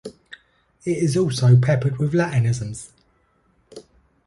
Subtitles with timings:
[0.83, 2.87] It is also peppered with Latinisms.